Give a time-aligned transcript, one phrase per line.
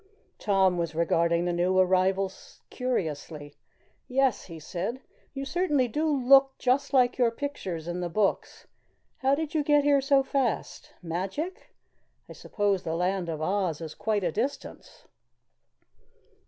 [0.39, 2.31] Tom was regarding the new arrival
[2.71, 3.53] curiously.
[4.07, 4.99] "Yes," he said,
[5.35, 8.65] "you certainly do look just like your pictures in the books.
[9.19, 10.91] How did you get here so fast?
[11.03, 11.75] magic?
[12.27, 15.03] I suppose the Land of Oz is quite a distance."